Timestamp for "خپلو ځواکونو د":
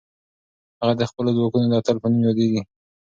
1.09-1.73